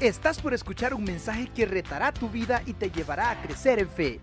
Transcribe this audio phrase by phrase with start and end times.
[0.00, 3.90] Estás por escuchar un mensaje que retará tu vida y te llevará a crecer en
[3.90, 4.20] fe.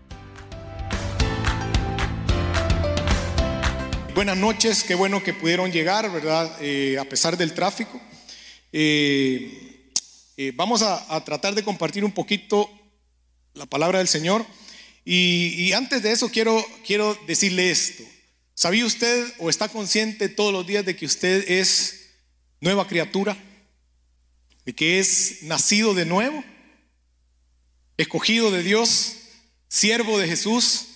[4.13, 6.49] Buenas noches, qué bueno que pudieron llegar, ¿verdad?
[6.61, 7.99] Eh, a pesar del tráfico.
[8.71, 9.91] Eh,
[10.37, 12.69] eh, vamos a, tratar de compartir un poquito
[13.53, 14.45] la palabra del Señor.
[15.03, 18.03] Y, y, antes de eso quiero, quiero decirle esto.
[18.53, 22.11] ¿Sabía usted o está consciente todos los días de que usted es
[22.61, 23.37] nueva criatura?
[24.65, 26.43] De que es nacido de nuevo,
[27.97, 29.13] escogido de Dios,
[29.67, 30.87] siervo de Jesús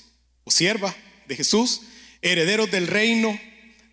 [0.43, 0.95] o sierva
[1.27, 1.81] de Jesús,
[2.21, 3.39] heredero del reino,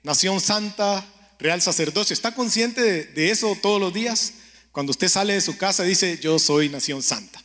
[0.02, 1.06] nación santa,
[1.38, 2.14] real sacerdocio.
[2.14, 4.34] ¿Está consciente de, eso todos los días?
[4.72, 7.42] Cuando usted sale de su casa dice, yo soy nación santa.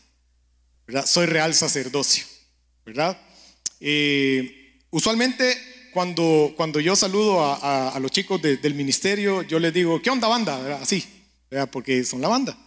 [1.05, 2.25] Soy real sacerdocio,
[2.85, 3.19] ¿verdad?
[3.79, 5.57] Eh, usualmente
[5.93, 10.79] cuando, cuando yo saludo a, los chicos del ministerio, yo les digo, ¿qué onda banda?
[10.81, 11.05] Así,
[11.71, 12.57] porque son la banda,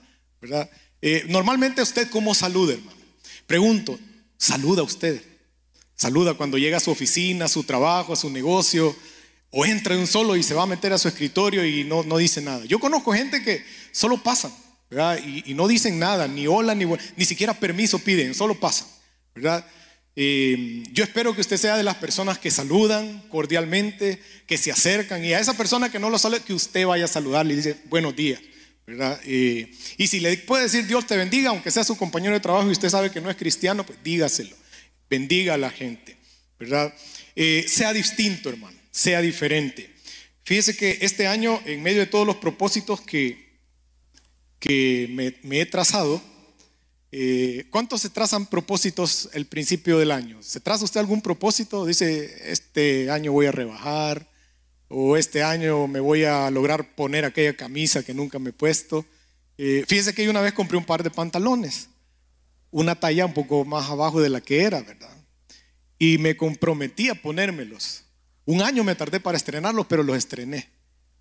[0.40, 0.70] ¿verdad?
[1.00, 2.96] Eh, normalmente usted cómo saluda, hermano.
[3.46, 3.98] Pregunto,
[4.36, 5.22] ¿saluda usted?
[5.94, 8.94] ¿Saluda cuando llega a su oficina, a su trabajo, a su negocio?
[9.50, 12.02] ¿O entra de un solo y se va a meter a su escritorio y no,
[12.02, 12.64] no dice nada?
[12.66, 14.52] Yo conozco gente que solo pasan,
[14.90, 15.18] ¿verdad?
[15.24, 18.88] Y, no dicen nada, ni hola, ni, ni siquiera permiso piden, solo pasan,
[19.34, 19.64] ¿verdad?
[20.16, 25.24] Eh, yo espero que usted sea de las personas que saludan cordialmente, que se acercan
[25.24, 27.76] y a esa persona que no lo saluda, que usted vaya a saludarle y dice
[27.86, 28.40] buenos días.
[28.86, 32.72] Y si le puede decir Dios te bendiga, aunque sea su compañero de trabajo y
[32.72, 34.56] usted sabe que no es cristiano, pues dígaselo.
[35.08, 36.16] Bendiga a la gente,
[36.58, 36.92] ¿verdad?
[37.36, 39.90] Eh, sea distinto, hermano, sea diferente.
[40.44, 43.58] Fíjese que este año, en medio de todos los propósitos que,
[44.58, 45.08] que
[45.42, 46.22] me, he trazado,
[47.12, 50.42] eh, ¿cuántos se trazan propósitos el principio del año?
[50.42, 51.86] ¿Se traza usted algún propósito?
[51.86, 54.28] Dice, este año voy a rebajar,
[54.88, 59.04] o este año me voy a lograr poner aquella camisa que nunca me he puesto.
[59.58, 61.88] Eh, fíjese que yo una vez compré un par de pantalones,
[62.70, 65.16] una talla un poco más abajo de la que era, ¿verdad?
[65.98, 68.04] Y me comprometí a ponérmelos.
[68.44, 70.68] Un año me tardé para estrenarlos, pero los estrené,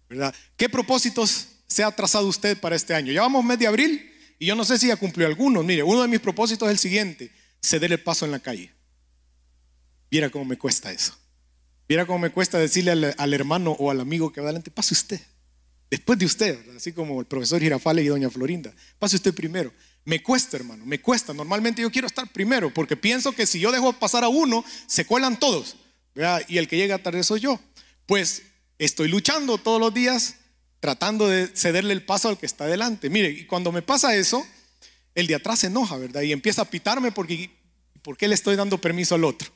[0.10, 0.34] ¿verdad?
[0.58, 3.14] ¿Qué propósitos se ha trazado usted para este año?
[3.14, 5.64] Ya vamos mes de abril y yo no sé si ya cumplió algunos.
[5.64, 7.32] Mire, uno de mis propósitos es el siguiente,
[7.62, 8.74] ceder el paso en la calle.
[10.12, 11.18] Mira cómo me cuesta eso.
[11.88, 15.20] Mira cómo me cuesta decirle al, hermano o al amigo que va adelante, pase usted.
[15.90, 19.72] Después de usted, así como el profesor Girafales y doña Florinda, pase usted primero.
[20.06, 21.34] Me cuesta, hermano, me cuesta.
[21.34, 25.06] Normalmente yo quiero estar primero porque pienso que si yo dejo pasar a uno, se
[25.06, 25.76] cuelan todos.
[26.48, 27.60] Y el que llega tarde soy yo.
[28.06, 28.44] Pues
[28.80, 30.36] estoy luchando todos los días
[30.80, 33.10] tratando de cederle el paso al que está adelante.
[33.10, 34.46] Mire, y cuando me pasa eso,
[35.16, 36.22] el de atrás se enoja, ¿verdad?
[36.24, 37.52] Y empieza a pitarme porque
[38.02, 39.50] ¿por le estoy dando permiso al otro?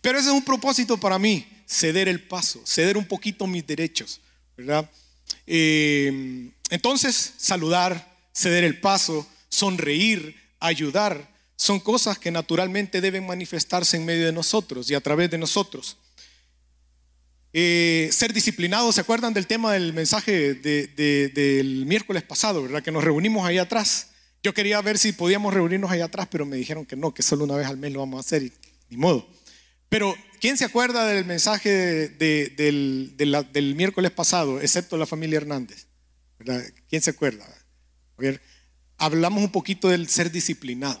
[0.00, 4.20] Pero ese es un propósito para mí, ceder el paso, ceder un poquito mis derechos,
[4.56, 4.90] ¿verdad?
[5.46, 14.04] Eh, entonces, saludar, ceder el paso, sonreír, ayudar, son cosas que naturalmente deben manifestarse en
[14.04, 15.98] medio de nosotros y a través de nosotros.
[17.52, 22.82] Eh, ser disciplinados, ¿se acuerdan del tema del mensaje del miércoles pasado, verdad?
[22.82, 24.10] Que nos reunimos ahí atrás.
[24.42, 27.44] Yo quería ver si podíamos reunirnos ahí atrás, pero me dijeron que no, que solo
[27.44, 28.42] una vez al mes lo vamos a hacer.
[28.44, 28.52] Y
[28.90, 29.26] ni modo.
[29.88, 35.86] Pero, ¿quién se acuerda del mensaje del, miércoles pasado, excepto la familia Hernández?
[36.88, 37.44] ¿Quién se acuerda?
[38.18, 38.22] A
[39.00, 41.00] hablamos un poquito del ser disciplinado,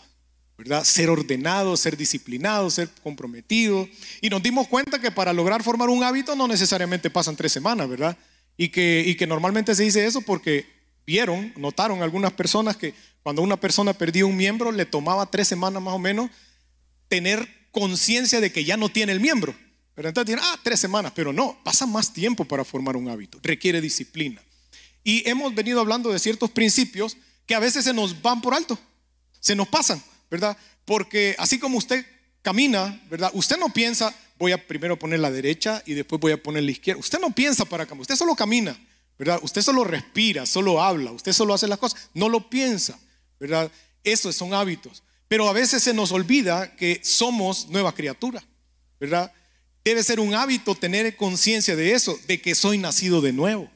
[0.56, 0.84] ¿verdad?
[0.84, 3.88] Ser ordenado, ser disciplinado, ser comprometido.
[4.20, 7.88] Y nos dimos cuenta que para lograr formar un hábito no necesariamente pasan tres semanas,
[7.88, 8.16] ¿verdad?
[8.56, 10.66] Y que, y que normalmente se dice eso porque
[11.06, 15.82] vieron, notaron algunas personas que cuando una persona perdía un miembro le tomaba tres semanas
[15.82, 16.30] más o menos
[17.08, 19.54] tener conciencia de que ya no tiene el miembro.
[19.94, 23.38] Pero entonces tiene, ah, tres semanas, pero no, pasa más tiempo para formar un hábito,
[23.42, 24.42] requiere disciplina.
[25.04, 27.16] Y hemos venido hablando de ciertos principios
[27.46, 28.78] que a veces se nos van por alto,
[29.40, 30.56] se nos pasan, ¿verdad?
[30.84, 32.06] Porque así como usted
[32.42, 33.30] camina, ¿verdad?
[33.34, 36.70] Usted no piensa, voy a primero poner la derecha y después voy a poner la
[36.70, 37.00] izquierda.
[37.00, 38.78] Usted no piensa para caminar, usted solo camina,
[39.18, 39.38] ¿verdad?
[39.42, 42.98] Usted solo respira, solo habla, usted solo hace las cosas, no lo piensa,
[43.38, 43.70] ¿verdad?
[44.02, 45.02] Esos son hábitos.
[45.30, 48.42] Pero a veces se nos olvida que somos nueva criatura,
[48.98, 49.32] ¿verdad?
[49.84, 53.70] Debe ser un hábito tener conciencia de eso, de que soy nacido de nuevo,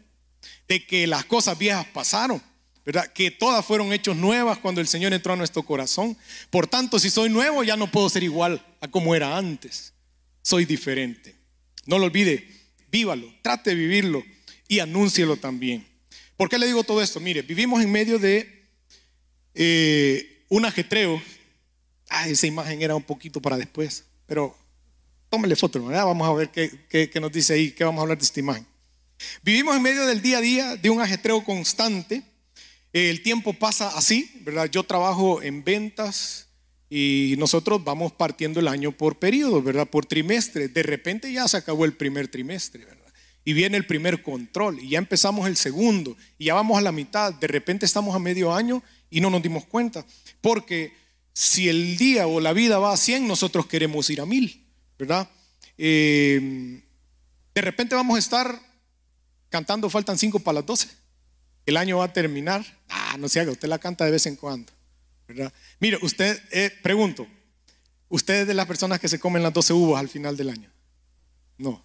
[0.67, 2.43] de que las cosas viejas pasaron,
[2.85, 3.07] ¿verdad?
[3.13, 6.19] Que todas fueron hechos nuevas cuando el Señor entró a nuestro corazón.
[6.51, 9.93] Por tanto, si soy nuevo, ya no puedo ser igual a como era antes.
[10.43, 11.37] Soy diferente.
[11.87, 12.49] No lo olvide,
[12.91, 14.25] vívalo, trate de vivirlo
[14.67, 15.87] y anúncielo también.
[16.37, 17.21] ¿Por qué le digo todo esto?
[17.21, 18.67] Mire, vivimos en medio de
[19.55, 21.23] eh, un ajetreo
[22.27, 24.57] Esa imagen era un poquito para después, pero
[25.31, 26.07] tómele foto, ¿verdad?
[26.07, 28.67] Vamos a ver qué, qué nos dice ahí, qué vamos a hablar de esta imagen.
[29.43, 32.23] Vivimos en medio del día a día, de un ajetreo constante,
[32.93, 34.71] El tiempo pasa así, ¿verdad?
[34.71, 36.47] Yo trabajo en ventas
[36.89, 39.89] y nosotros vamos partiendo el año por periodo, ¿verdad?
[39.89, 40.69] Por trimestre.
[40.69, 43.13] De repente ya se acabó el primer trimestre, ¿verdad?
[43.45, 46.93] Y viene el primer control y ya empezamos el segundo y ya vamos a la
[46.93, 47.35] mitad.
[47.35, 50.07] De repente estamos a medio año y no nos dimos cuenta.
[50.41, 50.93] Porque
[51.35, 54.65] si el día o la vida va a 100, nosotros queremos ir a mil,
[54.97, 55.29] ¿verdad?
[55.77, 56.81] Eh,
[57.55, 58.61] de repente vamos a estar
[59.49, 60.89] cantando, faltan cinco para las 12.
[61.67, 62.65] El año va a terminar.
[62.89, 64.73] Ah, no se haga, usted la canta de vez en cuando.
[65.27, 65.53] ¿verdad?
[65.81, 67.27] Mire, usted, eh, pregunto,
[68.09, 70.71] ¿usted es de las personas que se comen las 12 uvas al final del año?
[71.59, 71.85] No.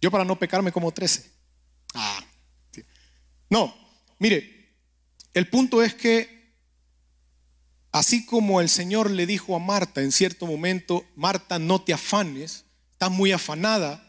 [0.00, 1.30] Yo para no pecarme como 13.
[1.94, 2.24] Ah,
[3.50, 3.74] No,
[4.18, 4.76] mire,
[5.34, 6.37] el punto es que
[7.92, 12.64] así como el Señor le dijo a Marta en cierto momento, Marta, no te afanes,
[12.92, 14.08] estás muy afanada,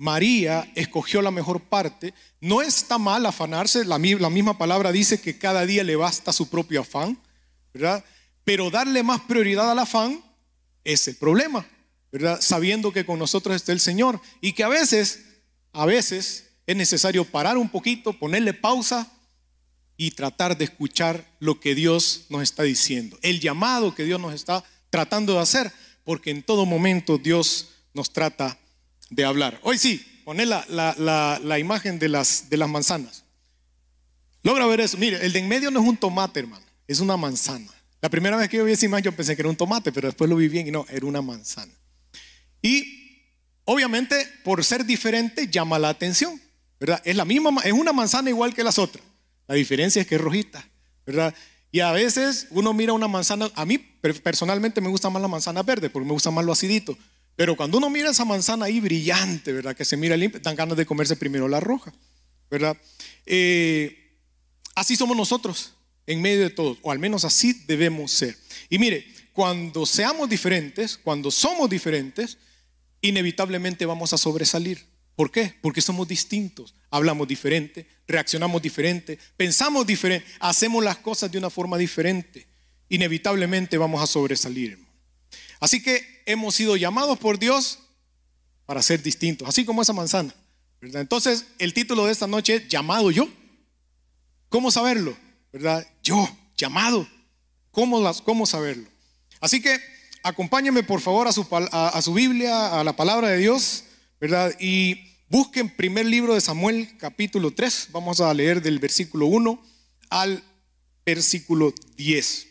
[0.00, 2.14] María escogió la mejor parte.
[2.40, 6.80] No está mal afanarse, la, misma palabra dice que cada día le basta su propio
[6.80, 7.18] afán,
[7.74, 8.02] ¿verdad?
[8.42, 10.24] Pero darle más prioridad al afán
[10.84, 11.66] es el problema,
[12.10, 12.40] ¿verdad?
[12.40, 15.20] Sabiendo que con nosotros está el Señor y que a veces,
[15.74, 19.06] a veces es necesario parar un poquito, ponerle pausa
[20.00, 24.32] y tratar de escuchar lo que Dios nos está diciendo, el llamado que Dios nos
[24.32, 25.70] está tratando de hacer,
[26.04, 28.58] porque en todo momento Dios nos trata
[29.10, 29.60] de hablar.
[29.62, 33.24] Hoy sí, poné la, la, imagen de las, de las manzanas.
[34.42, 34.96] Logra ver eso.
[34.96, 37.70] Mire, el de en medio no es un tomate, hermano, es una manzana.
[38.00, 40.08] La primera vez que yo vi esa imagen yo pensé que era un tomate, pero
[40.08, 41.74] después lo vi bien y no, era una manzana.
[42.62, 43.20] Y
[43.66, 46.40] obviamente por ser diferente llama la atención,
[46.80, 47.02] ¿verdad?
[47.04, 49.09] Es la misma, es una manzana igual que las otras.
[49.50, 50.64] La diferencia es que es rojita,
[51.04, 51.34] ¿verdad?
[51.72, 55.64] Y a veces uno mira una manzana, a mí personalmente me gusta más la manzana
[55.64, 56.96] verde porque me gusta más lo acidito,
[57.34, 59.74] pero cuando uno mira esa manzana ahí brillante, ¿verdad?
[59.74, 61.92] Que se mira limpia, dan ganas de comerse primero la roja,
[62.48, 62.76] ¿verdad?
[63.26, 64.20] Eh,
[64.76, 65.74] así somos nosotros
[66.06, 68.36] en medio de todos, o al menos así debemos ser.
[68.68, 72.38] Y mire, cuando seamos diferentes, cuando somos diferentes,
[73.00, 74.86] inevitablemente vamos a sobresalir.
[75.20, 75.54] ¿Por qué?
[75.60, 81.76] Porque somos distintos, hablamos diferente, reaccionamos diferente, pensamos diferente, hacemos las cosas de una forma
[81.76, 82.46] diferente.
[82.88, 84.82] Inevitablemente vamos a sobresalir.
[85.60, 87.80] Así que hemos sido llamados por Dios
[88.64, 90.34] para ser distintos, así como esa manzana.
[90.80, 93.28] Entonces, el título de esta noche es Llamado yo.
[94.48, 95.14] ¿Cómo saberlo?
[95.52, 95.86] ¿Verdad?
[96.02, 97.06] Yo, llamado.
[97.72, 98.88] ¿Cómo, las, cómo saberlo?
[99.38, 99.78] Así que
[100.22, 103.84] acompáñenme por favor a su, a su Biblia, a la palabra de Dios,
[104.18, 104.54] ¿verdad?
[104.58, 107.90] Y busquen primer libro de Samuel, capítulo 3.
[107.92, 109.62] Vamos a leer del versículo 1
[110.10, 110.42] al
[111.06, 112.48] versículo 10.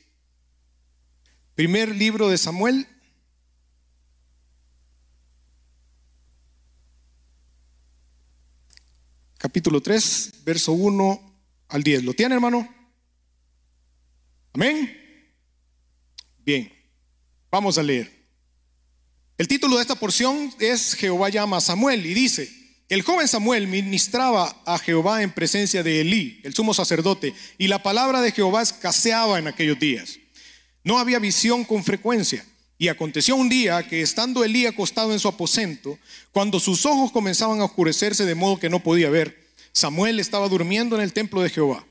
[1.56, 2.88] Primer libro de Samuel,
[9.38, 12.04] capítulo 3, verso 1 al 10.
[12.06, 12.74] ¿Lo tiene, hermano?
[14.54, 14.96] Amén.
[16.46, 16.72] Bien,
[17.52, 18.26] vamos a leer.
[19.38, 22.59] El título de esta porción es Jehová llama a Samuel y dice,
[22.90, 27.84] el joven Samuel ministraba a Jehová en presencia de Elí, el sumo sacerdote, y la
[27.84, 30.18] palabra de Jehová escaseaba en aquellos días.
[30.84, 32.44] No había visión con frecuencia.
[32.82, 36.00] Y aconteció un día que estando Elí acostado en su aposento,
[36.32, 40.96] cuando sus ojos comenzaban a oscurecerse de modo que no podía ver, Samuel estaba durmiendo
[40.96, 41.86] en el templo de Jehová.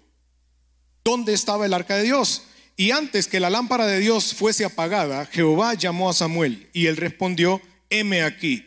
[1.04, 2.42] ¿Dónde estaba el arca de Dios?
[2.76, 6.96] Y antes que la lámpara de Dios fuese apagada, Jehová llamó a Samuel y él
[6.96, 8.64] respondió, heme aquí.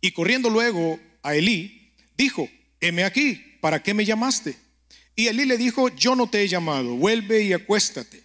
[0.00, 2.48] Y corriendo luego a Elí, dijo,
[2.80, 4.56] heme aquí, ¿para qué me llamaste?
[5.16, 8.22] Y Elí le dijo, yo no te he llamado, vuelve y acuéstate.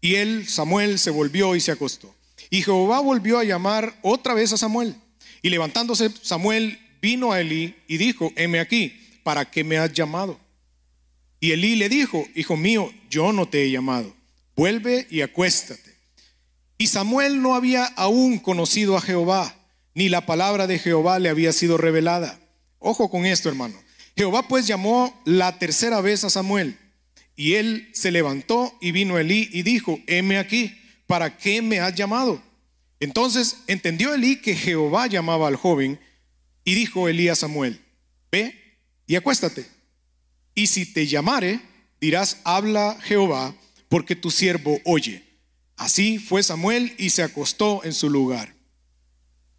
[0.00, 2.14] Y él, Samuel, se volvió y se acostó.
[2.50, 4.96] Y Jehová volvió a llamar otra vez a Samuel.
[5.42, 10.40] Y levantándose Samuel vino a Elí y dijo, heme aquí, ¿para qué me has llamado?
[11.40, 14.14] Y Elí le dijo, hijo mío, yo no te he llamado,
[14.56, 15.94] vuelve y acuéstate.
[16.78, 19.54] Y Samuel no había aún conocido a Jehová,
[19.94, 22.38] ni la palabra de Jehová le había sido revelada.
[22.78, 23.74] Ojo con esto, hermano.
[24.16, 26.78] Jehová pues llamó la tercera vez a Samuel,
[27.36, 30.80] y él se levantó y vino Elí y dijo, heme aquí.
[31.06, 32.42] ¿para qué me has llamado?
[33.00, 36.00] Entonces entendió Elí que Jehová llamaba al joven
[36.64, 37.80] y dijo Elí a Samuel,
[38.30, 39.66] ve y acuéstate.
[40.54, 41.60] Y si te llamare,
[42.00, 43.54] dirás, habla Jehová,
[43.88, 45.22] porque tu siervo oye.
[45.76, 48.54] Así fue Samuel y se acostó en su lugar.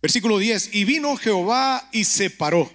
[0.06, 2.72] Versículo 10, y vino Jehová y se paró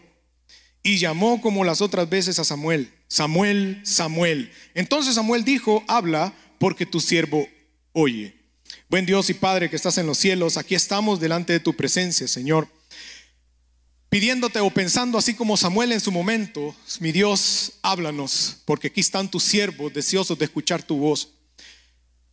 [0.82, 4.50] y llamó como las otras veces a Samuel, Samuel, Samuel.
[4.74, 7.46] Entonces Samuel dijo, habla, porque tu siervo
[7.92, 8.34] oye.
[8.88, 12.26] Buen Dios y Padre que estás en los cielos, aquí estamos delante de tu presencia,
[12.26, 12.66] Señor.
[14.08, 19.30] pidiéndote o pensando así como Samuel en su momento, mi Dios, háblanos, porque aquí están
[19.30, 21.28] tus siervos deseosos de escuchar tu voz.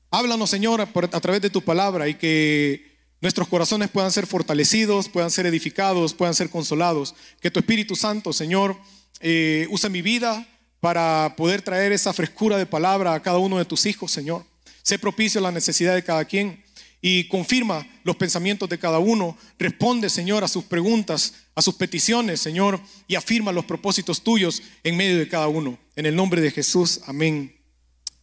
[0.09, 2.86] Háblanos, Señor, a través de tu palabra y que
[3.21, 7.15] nuestros corazones puedan ser fortalecidos, puedan ser edificados, puedan ser consolados.
[7.41, 8.77] Que tu Espíritu Santo, Señor,
[9.19, 10.47] eh, use mi vida
[10.79, 14.45] para poder traer esa frescura de palabra a cada uno de tus hijos, Señor.
[14.83, 16.63] Sé propicio a la necesidad de cada quien
[17.01, 19.37] y confirma los pensamientos de cada uno.
[19.57, 24.95] Responde, Señor, a sus preguntas, a sus peticiones, Señor, y afirma los propósitos tuyos en
[24.95, 25.77] medio de cada uno.
[25.95, 27.55] En el nombre de Jesús, amén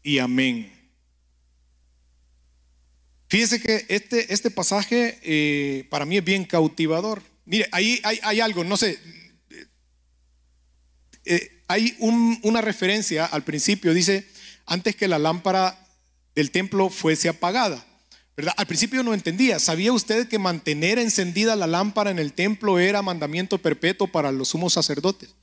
[0.02, 0.83] y amén.
[3.34, 7.20] Fíjese que este, este pasaje eh, para mí es bien cautivador.
[7.46, 8.96] Mire, ahí hay, algo, no sé,
[11.24, 14.24] eh, hay una referencia al principio, dice,
[14.66, 15.84] antes que la lámpara
[16.36, 17.84] del templo fuese apagada.
[18.36, 18.54] ¿verdad?
[18.56, 19.58] Al principio no entendía.
[19.58, 24.50] ¿Sabía usted que mantener encendida la lámpara en el templo era mandamiento perpetuo para los
[24.50, 25.34] sumos sacerdotes?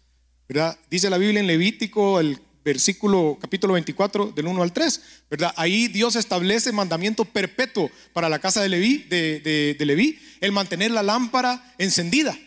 [0.48, 0.80] ¿verdad?
[0.90, 5.54] Dice la Biblia en Levítico, el versículo capítulo 24 del 1 al 3, ¿verdad?
[5.56, 11.04] Ahí Dios establece mandamiento perpetuo para la casa de Leví, de, Leví, el mantener la
[11.04, 12.38] lámpara encendida.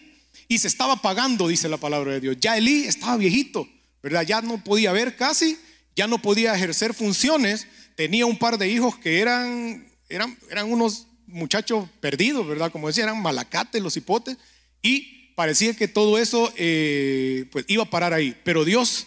[0.46, 2.36] Y se estaba apagando, dice la palabra de Dios.
[2.38, 3.68] Ya Elí estaba viejito,
[4.02, 4.22] ¿verdad?
[4.22, 5.58] Ya no podía ver casi,
[5.96, 7.66] ya no podía ejercer funciones.
[7.96, 12.70] Tenía un par de hijos que eran, eran, eran unos muchachos perdidos, ¿verdad?
[12.70, 14.36] Como decía, eran malacates los hipotes.
[14.82, 18.36] Y parecía que todo eso eh, pues iba a parar ahí.
[18.44, 19.06] Pero Dios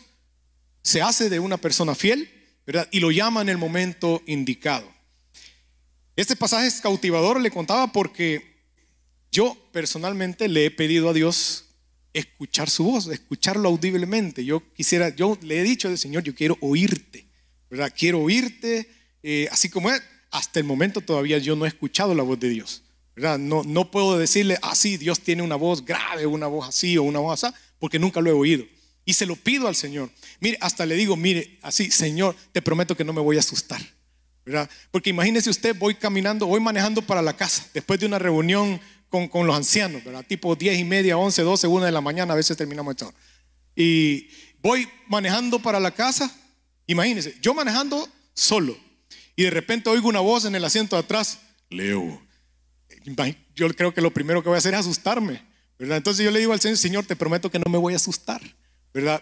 [0.88, 2.29] se hace de una persona fiel,
[2.65, 2.88] ¿verdad?
[2.91, 4.89] Y lo llama en el momento indicado.
[6.15, 8.63] Este pasaje es cautivador, le contaba, porque
[9.29, 11.65] yo personalmente le he pedido a Dios
[12.13, 14.46] escuchar su voz, escucharlo audiblemente.
[14.46, 17.27] Yo quisiera, yo le he dicho al Señor, yo quiero oírte,
[17.70, 17.94] ¿verdad?
[17.94, 18.89] Quiero oírte,
[19.24, 20.01] eh, así como es.
[20.32, 23.38] Hasta el momento todavía yo no he escuchado la voz de Dios, ¿verdad?
[23.38, 27.03] No, no puedo decirle, ah, sí, Dios tiene una voz grave, una voz así o
[27.03, 28.63] una voz así, porque nunca lo he oído.
[29.08, 30.12] Y se lo pido al Señor.
[30.42, 33.82] Mire, hasta le digo, mire, así, Señor, te prometo que no me voy a asustar.
[34.46, 34.70] ¿verdad?
[34.92, 39.30] Porque imagínese usted, voy caminando, voy manejando para la casa, después de una reunión con,
[39.30, 40.26] con, los ancianos, ¿verdad?
[40.26, 43.14] Tipo 10 y media, 11, 12, 1 de la mañana, a veces terminamos esto.
[43.76, 44.30] Y
[44.62, 46.34] voy manejando para la casa,
[46.86, 48.78] imagínese, yo manejando solo,
[49.38, 52.22] y de repente oigo una voz en el asiento de atrás, Leo.
[53.56, 55.46] Yo creo que lo primero que voy a hacer es asustarme,
[55.80, 55.98] ¿verdad?
[55.98, 58.42] Entonces yo le digo al Señor, Señor, te prometo que no me voy a asustar.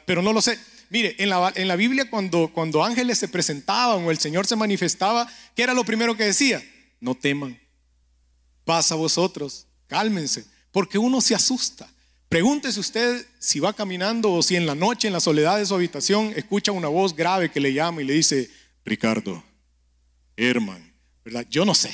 [0.06, 0.60] Pero no lo sé.
[0.90, 4.56] Mire, en la, en la Biblia cuando, cuando ángeles se presentaban o el Señor se
[4.56, 6.64] manifestaba, ¿qué era lo primero que decía?
[7.00, 7.60] No teman,
[8.64, 11.90] pasa a vosotros, cálmense, porque uno se asusta.
[12.30, 15.76] Pregúntese usted si va caminando o si en la noche, en la soledad de su
[15.76, 18.50] habitación, escucha una voz grave que le llama y le dice,
[18.84, 19.44] Ricardo,
[20.36, 21.46] Herman, ¿verdad?
[21.50, 21.92] Yo no sé,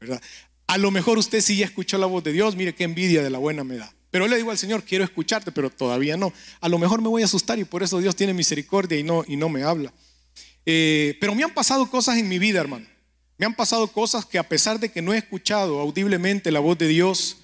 [0.00, 0.20] ¿verdad?
[0.66, 3.30] A lo mejor usted sí ya escuchó la voz de Dios, mire qué envidia de
[3.30, 3.92] la buena me da.
[4.10, 6.32] Pero le digo al Señor, quiero escucharte, pero todavía no.
[6.60, 9.24] A lo mejor me voy a asustar y por eso Dios tiene misericordia y no,
[9.26, 9.92] y no me habla.
[10.66, 12.86] Eh, pero me han pasado cosas en mi vida, hermano.
[13.38, 16.76] Me han pasado cosas que a pesar de que no he escuchado audiblemente la voz
[16.76, 17.38] de Dios,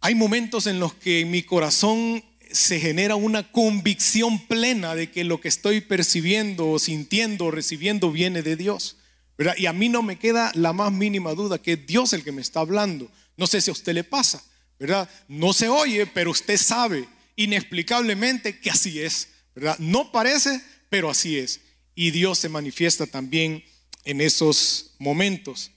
[0.00, 5.24] hay momentos en los que en mi corazón se genera una convicción plena de que
[5.24, 8.96] lo que estoy percibiendo, sintiendo, o recibiendo viene de Dios.
[9.38, 9.54] ¿verdad?
[9.56, 12.32] Y a mí no me queda la más mínima duda que es Dios el que
[12.32, 13.10] me está hablando.
[13.36, 14.42] No sé si a usted le pasa.
[14.80, 15.08] ¿Verdad?
[15.28, 17.06] No se oye, pero usted sabe
[17.36, 19.78] inexplicablemente que así es, ¿verdad?
[19.78, 21.60] No parece, pero así es.
[21.94, 23.62] Y Dios se manifiesta también
[24.04, 25.70] en esos momentos.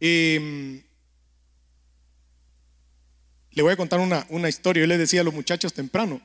[0.00, 0.82] Em,
[3.52, 4.82] le voy a contar una, una, historia.
[4.82, 6.20] Yo les decía a los muchachos temprano,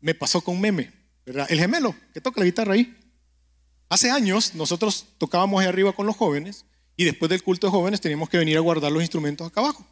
[0.00, 0.92] me pasó con Meme,
[1.24, 1.46] ¿verdad?
[1.50, 2.94] El gemelo que toca la guitarra ahí.
[3.88, 8.02] Hace años nosotros tocábamos ahí arriba con los jóvenes y después del culto de jóvenes
[8.02, 9.86] teníamos que venir a guardar los instrumentos acá abajo.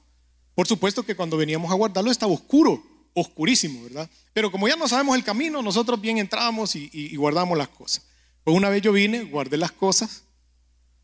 [0.54, 2.82] Por supuesto que cuando veníamos a guardarlo estaba oscuro,
[3.14, 4.08] oscurísimo, ¿verdad?
[4.32, 8.06] Pero como ya no sabemos el camino, nosotros bien entramos y, guardamos las cosas.
[8.42, 10.24] Pues una vez yo vine, guardé las cosas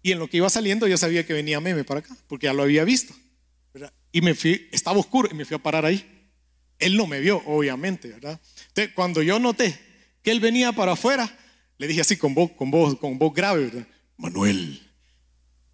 [0.03, 2.53] y en lo que iba saliendo yo sabía que venía Meme para acá, porque ya
[2.53, 3.15] lo había visto.
[3.73, 3.93] ¿verdad?
[4.13, 6.05] Y me fui, estaba oscuro y me fui a parar ahí.
[6.79, 8.41] Él no me vio, obviamente, ¿verdad?
[8.69, 9.79] Entonces, cuando yo noté
[10.23, 11.39] que él venía para afuera,
[11.79, 12.55] le dije así con voz
[13.35, 13.87] grave, ¿verdad?
[14.17, 14.81] Manuel.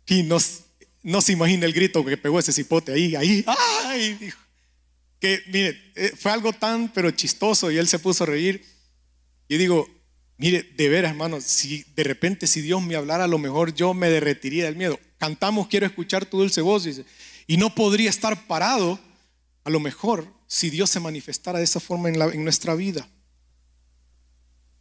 [0.06, 0.65] Y nos,
[1.06, 4.14] no se imagina el grito que pegó ese cipote ahí, ahí, ¡ay!
[4.14, 4.40] Dijo.
[5.20, 8.66] Que, mire, eh, fue algo tan, pero chistoso y él se puso a reír.
[9.46, 9.88] Y digo,
[10.36, 13.94] mire, de veras, hermano, si de repente si Dios me hablara, a lo mejor yo
[13.94, 14.98] me derretiría del miedo.
[15.16, 16.88] Cantamos, quiero escuchar tu dulce voz.
[17.46, 18.98] Y no podría estar parado,
[19.62, 23.08] a lo mejor, si Dios se manifestara de esa forma en, en nuestra vida.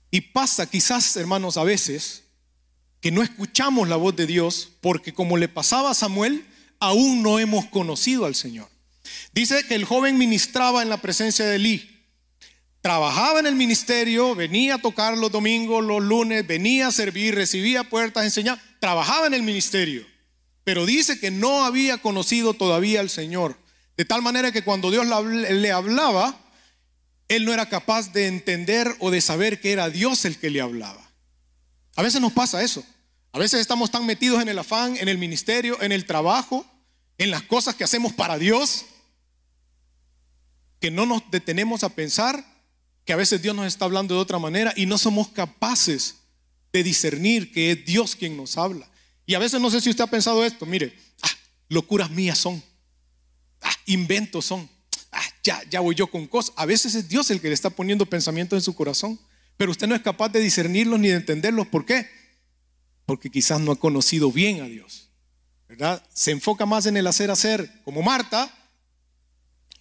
[0.09, 2.23] Y pasa quizás, hermanos, a veces,
[3.05, 6.43] que no escuchamos la voz de Dios porque como le pasaba a Samuel,
[6.79, 8.67] aún no hemos conocido al Señor.
[9.31, 12.01] Dice que el joven ministraba en la presencia de Elí.
[12.81, 17.83] Trabajaba en el ministerio, venía a tocar los domingos, los lunes, venía a servir, recibía
[17.83, 20.03] puertas, enseñaba, trabajaba en el ministerio.
[20.63, 23.55] Pero dice que no había conocido todavía al Señor.
[23.97, 26.39] De tal manera que cuando Dios le hablaba,
[27.27, 30.59] él no era capaz de entender o de saber que era Dios el que le
[30.59, 31.07] hablaba.
[31.95, 32.83] A veces nos pasa eso.
[33.35, 36.65] A veces estamos tan metidos en el afán, en el ministerio, en el trabajo,
[37.17, 38.85] en las cosas que hacemos para Dios,
[40.79, 42.45] que no nos detenemos a pensar
[43.03, 46.15] que a veces Dios nos está hablando de otra manera y no somos capaces
[46.71, 48.89] de discernir que es Dios quien nos habla.
[49.25, 51.29] Y a veces no sé si usted ha pensado esto, mire, ah,
[51.67, 52.63] locuras mías son,
[53.59, 54.69] ah, inventos son
[55.43, 56.53] ya, ya voy yo con cosas.
[56.55, 59.19] A veces es Dios el que le está poniendo pensamientos en su corazón,
[59.57, 61.67] pero usted no es capaz de discernirlos ni de entenderlos.
[61.67, 62.07] ¿Por qué?
[63.05, 65.09] Porque quizás no ha conocido bien a Dios.
[65.67, 66.03] ¿Verdad?
[66.13, 68.53] Se enfoca más en el hacer hacer, como Marta,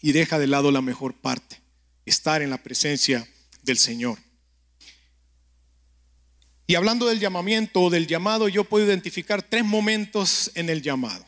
[0.01, 1.61] y deja de lado la mejor parte,
[2.05, 3.27] estar en la presencia
[3.63, 4.19] del Señor.
[6.67, 11.25] Y hablando del llamamiento o del llamado, yo puedo identificar tres momentos en el llamado.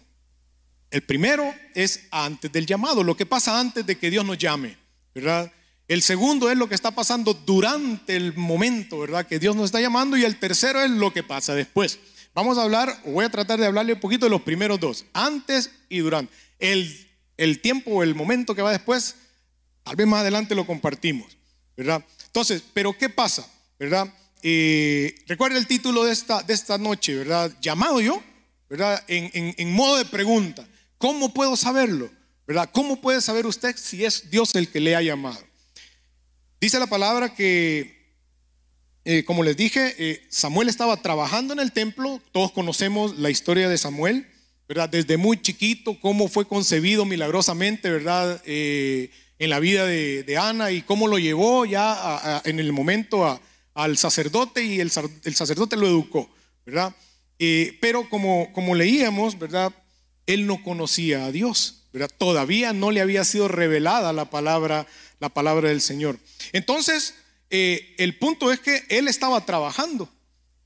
[0.90, 4.78] El primero es antes del llamado, lo que pasa antes de que Dios nos llame,
[5.14, 5.52] ¿verdad?
[5.88, 9.26] El segundo es lo que está pasando durante el momento, ¿verdad?
[9.26, 10.16] Que Dios nos está llamando.
[10.16, 12.00] Y el tercero es lo que pasa después.
[12.34, 15.70] Vamos a hablar, voy a tratar de hablarle un poquito de los primeros dos, antes
[15.88, 16.32] y durante.
[16.58, 19.14] El, tiempo o el momento que va después,
[19.82, 21.36] tal vez más adelante lo compartimos,
[21.76, 22.04] ¿verdad?
[22.26, 23.48] Entonces, pero ¿qué pasa?
[23.78, 24.12] ¿Verdad?
[24.42, 27.50] Eh, recuerda el título de esta, de esta noche, ¿verdad?
[27.62, 28.22] Llamado yo,
[28.68, 29.02] ¿verdad?
[29.06, 30.66] en modo de pregunta.
[30.98, 32.10] ¿Cómo puedo saberlo?
[32.46, 32.68] ¿Verdad?
[32.72, 35.40] ¿Cómo puede saber usted si es Dios el que le ha llamado?
[36.66, 37.94] Dice la palabra que,
[39.04, 42.20] eh, como les dije, eh, Samuel estaba trabajando en el templo.
[42.32, 44.26] Todos conocemos la historia de Samuel,
[44.66, 44.88] ¿verdad?
[44.88, 48.42] Desde muy chiquito, cómo fue concebido milagrosamente, ¿verdad?
[48.46, 53.40] Eh, en la vida de, Ana y cómo lo llevó ya en el momento
[53.74, 56.28] al sacerdote y el, sacerdote lo educó,
[56.64, 56.92] ¿verdad?
[57.80, 59.72] pero como, como leíamos, ¿verdad?
[60.26, 61.84] él no conocía a Dios.
[61.92, 62.10] ¿verdad?
[62.18, 64.86] Todavía no le había sido revelada la palabra,
[65.20, 66.18] la palabra del Señor.
[66.52, 67.14] Entonces,
[67.50, 70.08] eh, el punto es que él estaba trabajando.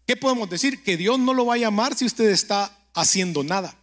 [0.06, 0.82] ¿Qué podemos decir?
[0.82, 3.76] Que Dios no lo va a llamar si usted está haciendo nada.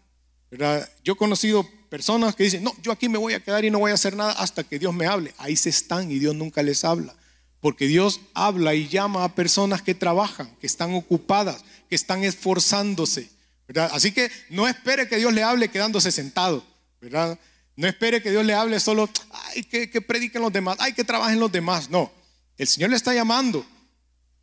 [1.03, 3.80] Yo he conocido personas que dicen, no, yo aquí me voy a quedar y no
[3.80, 5.34] voy a hacer nada hasta que Dios me hable.
[5.38, 7.15] Ahí se están y Dios nunca les habla.
[7.60, 13.30] Porque Dios habla y llama a personas que trabajan, que están ocupadas, que están esforzándose.
[13.91, 16.63] Así que no espere que Dios le hable quedándose sentado,
[17.01, 17.38] ¿verdad?
[17.77, 21.03] No espere que Dios le hable solo, ay, que, que prediquen los demás, ay, que
[21.03, 21.89] trabajen los demás.
[21.89, 22.11] No,
[22.57, 23.65] el Señor le está llamando.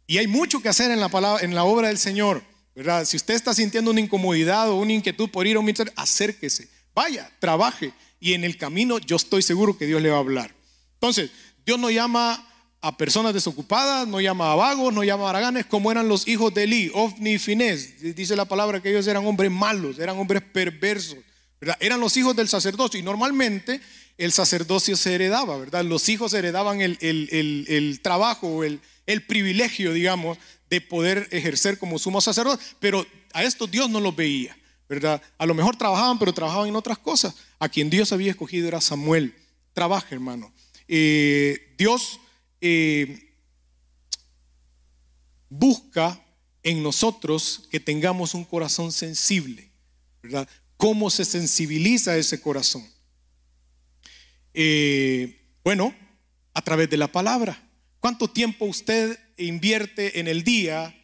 [0.06, 2.42] Y hay mucho que hacer en la, palabra, en la obra del Señor,
[2.74, 3.04] ¿verdad?
[3.04, 6.68] Si usted está sintiendo una incomodidad o una inquietud por ir a un ministerio, acérquese,
[6.94, 7.92] vaya, trabaje.
[8.20, 10.54] Y en el camino yo estoy seguro que Dios le va a hablar.
[10.94, 11.30] Entonces,
[11.66, 12.48] Dios no llama
[12.80, 16.52] a personas desocupadas, no llama a vagos, no llama a araganes, como eran los hijos
[16.54, 18.00] de Eli, Ofni y Finés.
[18.14, 21.18] Dice la palabra que ellos eran hombres malos, eran hombres perversos,
[21.81, 23.81] Eran los hijos del sacerdocio y normalmente
[24.18, 25.85] el sacerdocio se heredaba, ¿verdad?
[25.85, 30.38] Los hijos heredaban el, el, el, trabajo, el, el privilegio, digamos,
[30.70, 34.57] de poder ejercer como sumo sacerdote, pero a esto Dios no los veía,
[34.88, 35.20] ¿verdad?
[35.38, 37.35] A lo mejor trabajaban, pero trabajaban en otras cosas.
[37.59, 39.35] A quien Dios había escogido era Samuel.
[39.72, 40.53] Trabaja, hermano.
[40.87, 42.20] Eh, Dios
[42.61, 43.35] eh,
[45.48, 46.20] busca
[46.62, 49.70] en nosotros que tengamos un corazón sensible,
[50.22, 50.48] ¿verdad?
[50.76, 52.87] ¿Cómo se sensibiliza ese corazón?
[54.52, 55.94] Eh, bueno,
[56.52, 57.60] a través de la palabra.
[58.00, 60.94] ¿Cuánto tiempo usted invierte en el día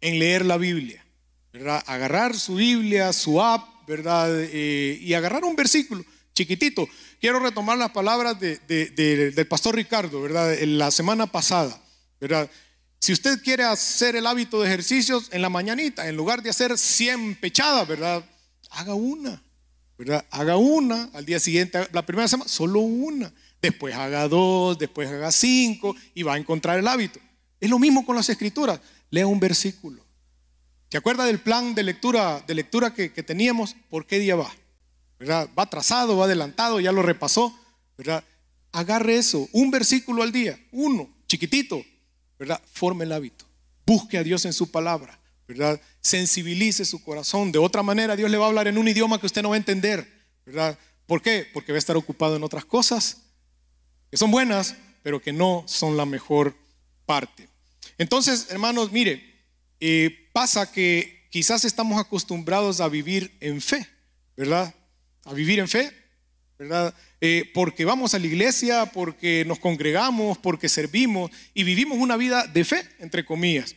[0.00, 1.06] en leer la Biblia?
[1.52, 1.82] ¿verdad?
[1.86, 4.28] Agarrar su Biblia, su app, ¿verdad?
[4.30, 6.86] Eh, y agarrar un versículo chiquitito.
[7.18, 10.52] Quiero retomar las palabras del pastor Ricardo, ¿verdad?
[10.52, 11.80] En la semana pasada,
[12.20, 12.50] ¿verdad?
[12.98, 16.76] Si usted quiere hacer el hábito de ejercicios en la mañanita, en lugar de hacer
[16.76, 18.22] 100 pechadas, ¿verdad?
[18.70, 19.42] Haga una,
[19.98, 20.26] ¿verdad?
[20.30, 23.32] Haga una, al día siguiente, la primera semana, solo una.
[23.62, 27.20] Después haga dos, después haga cinco y va a encontrar el hábito.
[27.60, 28.80] Es lo mismo con las escrituras.
[29.10, 30.04] Lea un versículo.
[30.90, 33.74] ¿Se acuerda del plan de lectura, de lectura que, teníamos?
[33.88, 34.52] ¿Por qué día va?
[35.18, 35.48] ¿verdad?
[35.58, 37.58] Va atrasado, va adelantado, ya lo repasó,
[37.96, 38.22] ¿verdad?
[38.72, 41.82] Agarre eso, un versículo al día, uno, chiquitito,
[42.38, 42.60] ¿verdad?
[42.72, 43.46] Forme el hábito.
[43.86, 45.80] Busque a Dios en su palabra, ¿verdad?
[46.00, 47.52] Sensibilice su corazón.
[47.52, 49.56] De otra manera, Dios le va a hablar en un idioma que usted no va
[49.56, 50.06] a entender,
[50.44, 50.78] ¿verdad?
[51.06, 51.46] ¿Por qué?
[51.52, 53.22] Porque va a estar ocupado en otras cosas
[54.10, 56.56] que son buenas, pero que no son la mejor
[57.04, 57.48] parte.
[57.98, 59.44] Entonces, hermanos, mire,
[59.80, 63.88] eh, pasa que quizás estamos acostumbrados a vivir en fe,
[64.36, 64.74] ¿verdad?
[65.26, 65.92] a vivir en fe.
[66.58, 66.94] ¿verdad?
[67.20, 72.46] Eh, porque vamos a la iglesia, porque nos congregamos, porque servimos y vivimos una vida
[72.46, 73.74] de fe, entre comillas,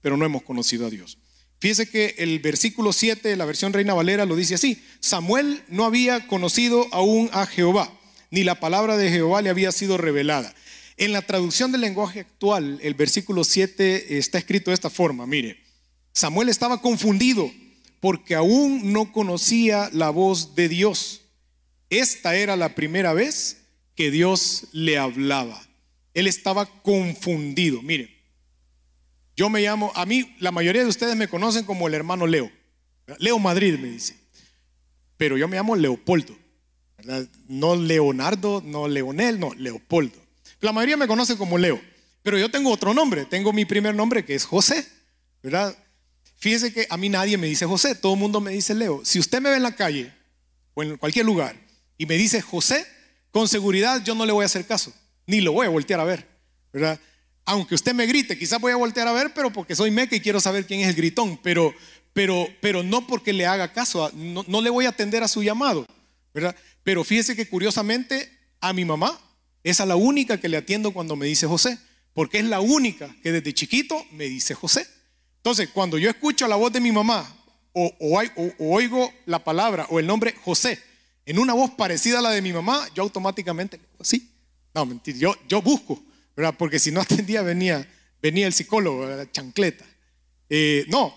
[0.00, 1.18] pero no hemos conocido a Dios.
[1.60, 6.26] Fíjese que el versículo 7 la versión Reina Valera lo dice así, Samuel no había
[6.26, 7.92] conocido aún a Jehová,
[8.30, 10.54] ni la palabra de Jehová le había sido revelada.
[10.96, 15.58] En la traducción del lenguaje actual, el versículo 7 está escrito de esta forma, mire,
[16.12, 17.50] Samuel estaba confundido
[18.00, 21.22] porque aún no conocía la voz de Dios.
[21.90, 23.58] Esta era la primera vez
[23.94, 25.60] que Dios le hablaba.
[26.14, 27.82] Él estaba confundido.
[27.82, 28.19] Mire,
[29.40, 32.52] yo me llamo, a mí la mayoría de ustedes me conocen como el hermano Leo.
[33.16, 34.14] Leo Madrid me dice.
[35.16, 36.36] Pero yo me llamo Leopoldo.
[37.48, 40.18] No Leonardo, no Leonel, no, Leopoldo.
[40.60, 41.80] La mayoría me conoce como Leo.
[42.22, 43.24] Pero yo tengo otro nombre.
[43.24, 44.86] Tengo mi primer nombre que es José.
[45.42, 45.74] ¿Verdad?
[46.36, 49.00] Fíjese que a mí nadie me dice José, todo el mundo me dice Leo.
[49.06, 50.12] Si usted me ve en la calle
[50.74, 51.56] o en cualquier lugar
[51.96, 52.86] y me dice José,
[53.30, 54.92] con seguridad yo no le voy a hacer caso,
[55.26, 56.28] ni lo voy a voltear a ver,
[56.74, 57.00] ¿verdad?
[57.44, 60.20] Aunque usted me grite, quizás voy a voltear a ver, pero porque soy meca y
[60.20, 61.74] quiero saber quién es el gritón, pero,
[62.12, 65.42] pero, pero no porque le haga caso, no, no le voy a atender a su
[65.42, 65.86] llamado,
[66.32, 66.54] ¿verdad?
[66.82, 69.18] Pero fíjese que curiosamente a mi mamá
[69.64, 71.78] es a la única que le atiendo cuando me dice José,
[72.14, 74.86] porque es la única que desde chiquito me dice José.
[75.36, 77.36] Entonces, cuando yo escucho la voz de mi mamá
[77.72, 77.92] o,
[78.58, 80.82] oigo la palabra o el nombre José
[81.24, 84.30] en una voz parecida a la de mi mamá, yo automáticamente, sí,
[84.74, 86.02] no, mentira, yo, yo busco,
[86.40, 86.54] ¿verdad?
[86.56, 87.86] Porque si no atendía venía,
[88.22, 89.84] venía el psicólogo, la chancleta.
[90.48, 91.14] Eh, no,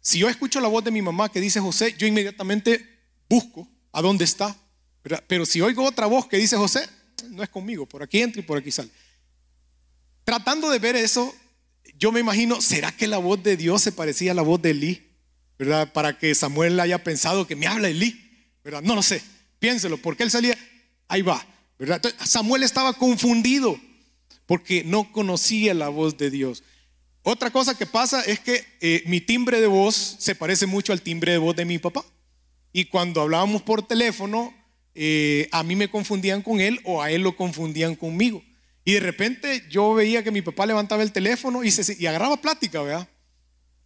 [0.00, 2.86] si yo escucho la voz de mi mamá que dice José, yo inmediatamente
[3.30, 4.54] busco a dónde está.
[5.02, 5.24] ¿verdad?
[5.26, 6.86] Pero si oigo otra voz que dice José,
[7.30, 8.90] no es conmigo, por aquí entra y por aquí sale.
[10.24, 11.34] Tratando de ver eso,
[11.96, 14.70] yo me imagino, ¿será que la voz de Dios se parecía a la voz de
[14.70, 15.12] Elí?
[15.58, 15.92] ¿Verdad?
[15.94, 18.50] Para que Samuel haya pensado que me habla Elí.
[18.62, 18.82] ¿Verdad?
[18.82, 19.22] No lo sé.
[19.58, 20.58] Piénselo, porque él salía,
[21.08, 21.46] ahí va.
[21.78, 22.02] ¿Verdad?
[22.24, 23.80] Samuel estaba confundido
[24.46, 26.62] porque no conocía la voz de Dios.
[27.22, 31.02] Otra cosa que pasa es que eh, mi timbre de voz se parece mucho al
[31.02, 32.04] timbre de voz de mi papá.
[32.72, 34.54] Y cuando hablábamos por teléfono,
[34.94, 38.42] eh, a mí me confundían con él o a él lo confundían conmigo.
[38.84, 42.40] Y de repente yo veía que mi papá levantaba el teléfono y, se, y agarraba
[42.40, 43.08] plática, ¿verdad?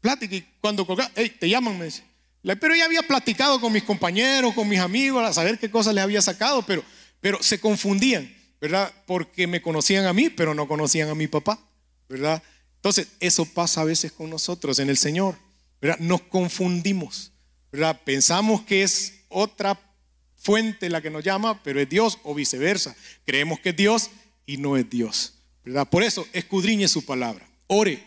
[0.03, 0.37] Plática.
[0.37, 2.03] Y cuando colgaba, hey, te llaman, me dice.
[2.43, 6.05] Pero ya había platicado con mis compañeros, con mis amigos, a saber qué cosas les
[6.05, 6.85] había sacado, pero,
[7.21, 8.93] pero se confundían, ¿verdad?
[9.07, 11.59] Porque me conocían a mí, pero no conocían a mi papá,
[12.09, 12.43] ¿verdad?
[12.77, 15.37] Entonces, eso pasa a veces con nosotros en el Señor,
[15.81, 15.99] ¿verdad?
[15.99, 17.33] Nos confundimos,
[17.73, 18.01] ¿verdad?
[18.05, 19.79] Pensamos que es otra
[20.37, 22.97] fuente la que nos llama, pero es Dios o viceversa.
[23.25, 24.11] Creemos que es Dios
[24.47, 25.35] y no es Dios.
[25.65, 25.89] ¿verdad?
[25.89, 27.49] Por eso, escudriñe su palabra.
[27.67, 28.03] Ore,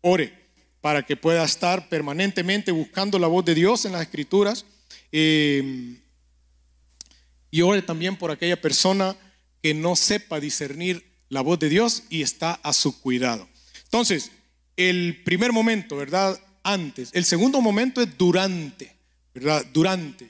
[0.00, 0.32] ore,
[0.80, 4.64] para que pueda estar permanentemente buscando la voz de Dios en las escrituras.
[5.12, 5.96] Eh,
[7.50, 9.16] y ore también por aquella persona
[9.64, 13.48] que no sepa discernir la voz de Dios y está a su cuidado.
[13.84, 14.30] Entonces,
[14.76, 16.38] el primer momento, ¿verdad?
[16.62, 17.08] Antes.
[17.14, 18.94] El segundo momento es durante,
[19.32, 19.64] ¿verdad?
[19.72, 20.28] Durante.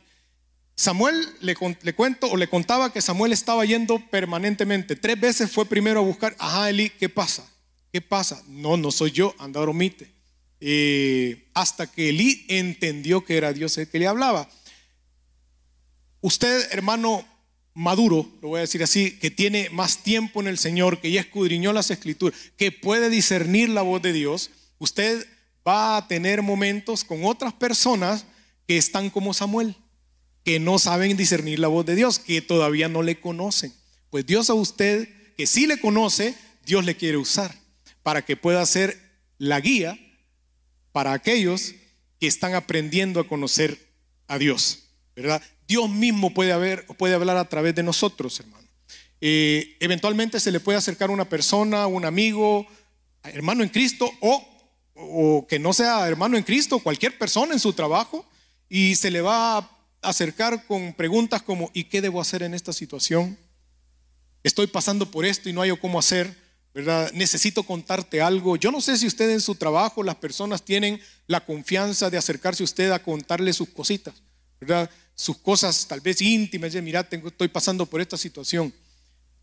[0.76, 4.94] Samuel le, cuento o le contaba que Samuel estaba yendo permanentemente.
[4.94, 7.44] Tres veces fue primero a buscar, ajá, Eli, ¿qué pasa?
[7.92, 8.40] ¿Qué pasa?
[8.46, 10.14] No, no soy yo, anda, omite.
[10.60, 14.48] Eh, hasta que Eli entendió que era Dios el que le hablaba.
[16.20, 17.33] Usted, hermano
[17.74, 21.20] maduro, lo voy a decir así, que tiene más tiempo en el Señor, que ya
[21.20, 25.26] escudriñó las escrituras, que puede discernir la voz de Dios, usted
[25.66, 28.26] va a tener momentos con otras personas
[28.66, 29.76] que están como Samuel
[30.44, 33.72] que no saben discernir la voz de Dios, que todavía no le conocen.
[34.10, 36.34] Pues Dios a usted, que sí le conoce,
[36.66, 37.58] Dios le quiere usar
[38.02, 39.00] para que pueda ser
[39.38, 39.98] la guía
[40.92, 41.74] para aquellos
[42.20, 43.78] que están aprendiendo a conocer
[44.28, 45.42] a Dios, ¿verdad?
[45.66, 48.68] Dios mismo puede, hablar a través de nosotros, hermano.
[49.20, 52.66] Eh, eventualmente se le puede acercar una persona, un amigo,
[53.22, 54.46] hermano en Cristo, o,
[54.94, 58.26] o que no sea hermano en Cristo, cualquier persona en su trabajo,
[58.68, 59.70] y se le va a
[60.02, 63.38] acercar con preguntas como ¿y qué debo hacer en esta situación?
[64.42, 66.36] Estoy pasando por esto y no hay cómo hacer,
[66.74, 67.10] ¿verdad?
[67.12, 68.56] Necesito contarte algo.
[68.56, 72.62] Yo no sé si usted en su trabajo, las personas tienen la confianza de acercarse
[72.62, 74.14] a usted a contarle sus cositas,
[74.60, 74.90] ¿verdad?
[75.14, 78.72] Sus cosas tal vez íntimas, mira, tengo, estoy pasando por esta situación.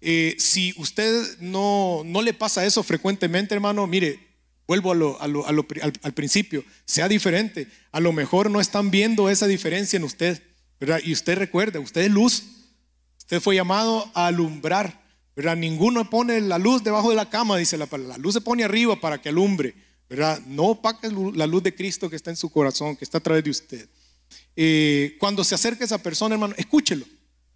[0.01, 4.19] Eh, si usted no, no le pasa eso frecuentemente, hermano, mire,
[4.67, 5.19] vuelvo a lo,
[5.51, 7.67] al, al principio, sea diferente.
[7.91, 10.41] A lo mejor no están viendo esa diferencia en usted.
[11.03, 12.43] Y usted recuerda, usted es luz.
[13.17, 15.01] Usted fue llamado a alumbrar.
[15.35, 15.55] ¿verdad?
[15.55, 17.87] Ninguno pone la luz debajo de la cama, dice la.
[17.91, 19.75] La luz se pone arriba para que alumbre.
[20.09, 20.41] ¿verdad?
[20.45, 23.43] No opaque la luz de Cristo que está en su corazón, que está a través
[23.43, 23.87] de usted.
[24.55, 27.05] Eh, cuando se acerque esa persona, hermano, escúchelo.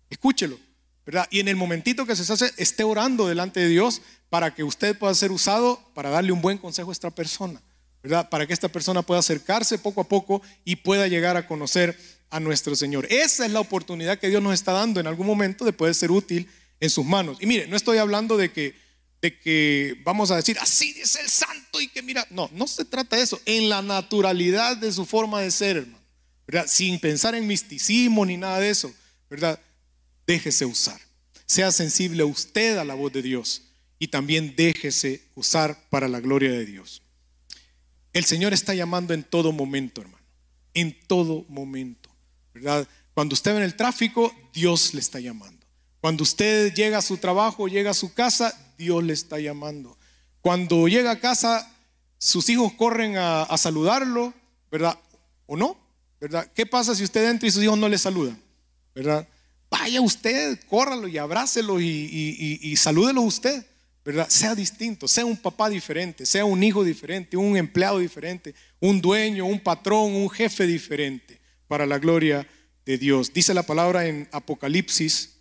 [0.09, 0.59] Escúchelo,
[1.05, 1.27] ¿verdad?
[1.31, 4.97] Y en el momentito que se hace, esté orando delante de Dios para que usted
[4.97, 7.61] pueda ser usado para darle un buen consejo a esta persona,
[8.03, 8.29] ¿verdad?
[8.29, 11.97] Para que esta persona pueda acercarse poco a poco y pueda llegar a conocer
[12.29, 13.07] a nuestro Señor.
[13.09, 16.11] Esa es la oportunidad que Dios nos está dando en algún momento de poder ser
[16.11, 17.37] útil en sus manos.
[17.39, 18.75] Y mire, no estoy hablando de que,
[19.21, 22.85] de que vamos a decir, así dice el santo y que mira, no, no se
[22.85, 26.04] trata de eso, en la naturalidad de su forma de ser, hermano,
[26.67, 28.93] Sin pensar en misticismo ni nada de eso,
[29.29, 29.59] ¿verdad?
[30.27, 30.99] Déjese usar.
[31.45, 33.63] Sea sensible usted a la voz de Dios
[33.99, 37.01] y también déjese usar para la gloria de Dios.
[38.13, 40.23] El Señor está llamando en todo momento, hermano,
[40.73, 42.09] en todo momento,
[42.53, 42.87] ¿verdad?
[43.13, 45.65] Cuando usted ve en el tráfico, Dios le está llamando.
[46.01, 49.97] Cuando usted llega a su trabajo, llega a su casa, Dios le está llamando.
[50.41, 51.71] Cuando llega a casa,
[52.17, 54.33] sus hijos corren a, saludarlo,
[54.71, 54.99] ¿verdad?
[55.47, 55.77] ¿O no?
[56.53, 58.39] ¿Qué pasa si usted entra y sus hijos no le saludan?
[58.93, 59.27] ¿Verdad?
[59.69, 63.65] Vaya usted, córralo y abrácelo y, y salúdelo usted.
[64.05, 64.29] ¿verdad?
[64.29, 69.47] Sea distinto, sea un papá diferente, sea un hijo diferente, un empleado diferente, un dueño,
[69.47, 72.47] un patrón, un jefe diferente, para la gloria
[72.85, 73.33] de Dios.
[73.33, 75.37] Dice la palabra en Apocalipsis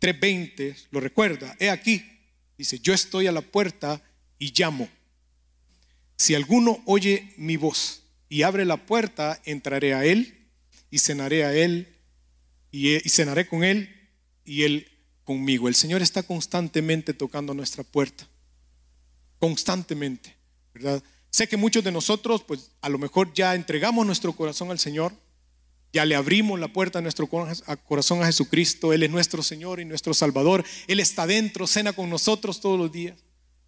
[0.00, 2.02] 3:20, lo recuerda, he aquí,
[2.56, 4.02] dice, yo estoy a la puerta
[4.38, 4.88] y llamo.
[6.16, 8.01] Si alguno oye mi voz
[8.32, 10.48] y abre la puerta, entraré a él
[10.90, 11.98] y cenaré a él
[12.70, 13.94] y, y cenaré con él
[14.42, 14.88] y él
[15.22, 15.68] conmigo.
[15.68, 18.26] El Señor está constantemente tocando nuestra puerta.
[19.38, 20.34] Constantemente,
[20.72, 21.02] ¿verdad?
[21.28, 25.12] Sé que muchos de nosotros, pues a lo mejor ya entregamos nuestro corazón al Señor,
[25.92, 28.94] ya le abrimos la puerta a nuestro corazón a Jesucristo.
[28.94, 30.64] Él es nuestro Señor y nuestro Salvador.
[30.86, 33.18] Él está dentro, cena con nosotros todos los días,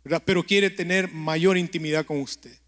[0.04, 0.22] ¿verdad?
[0.24, 2.63] Pero quiere tener mayor intimidad con usted.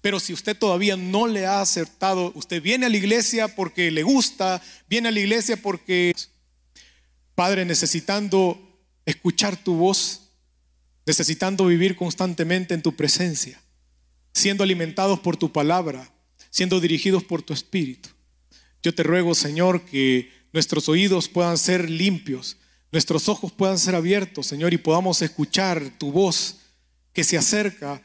[0.00, 4.02] Pero si usted todavía no le ha acertado, usted viene a la iglesia porque le
[4.02, 6.14] gusta, viene a la iglesia porque
[7.40, 8.60] Padre, necesitando
[9.06, 10.32] escuchar tu voz,
[11.06, 13.58] necesitando vivir constantemente en tu presencia,
[14.34, 16.12] siendo alimentados por tu palabra,
[16.50, 18.10] siendo dirigidos por tu espíritu.
[18.82, 22.58] Yo te ruego, Señor, que nuestros oídos puedan ser limpios,
[22.92, 26.58] nuestros ojos puedan ser abiertos, Señor, y podamos escuchar tu voz
[27.14, 28.02] que se acerca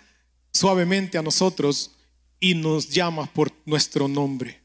[0.55, 1.91] suavemente a nosotros
[2.39, 4.61] y nos llama por nuestro nombre.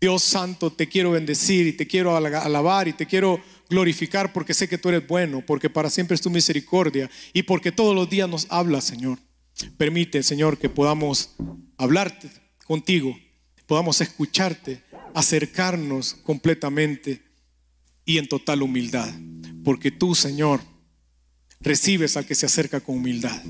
[0.00, 4.68] Dios Santo, te quiero bendecir y te quiero alabar y te quiero glorificar porque sé
[4.70, 8.26] que tú eres bueno, porque para siempre es tu misericordia y porque todos los días
[8.26, 9.18] nos hablas, Señor.
[9.76, 11.34] Permite, Señor, que podamos
[11.76, 12.30] hablarte
[12.64, 13.14] contigo,
[13.66, 14.82] podamos escucharte,
[15.14, 17.22] acercarnos completamente
[18.06, 19.12] y en total humildad,
[19.62, 20.62] porque tú, Señor,
[21.60, 23.42] recibes al que se acerca con humildad.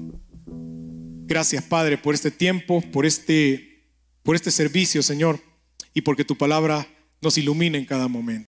[1.31, 3.87] Gracias, Padre, por este tiempo, por este,
[4.25, 5.39] por este servicio, Señor
[5.95, 6.87] y porque tu palabra
[7.21, 8.51] nos ilumina en cada momento.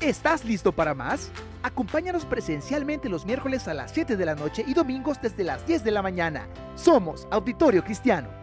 [0.00, 1.30] ¿Estás listo para más?
[1.62, 5.84] Acompáñanos presencialmente los miércoles a las 7 de la noche y domingos desde las 10
[5.84, 6.48] de la mañana.
[6.74, 8.41] Somos Auditorio Cristiano.